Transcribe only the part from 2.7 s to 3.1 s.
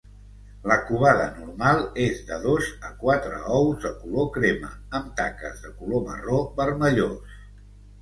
a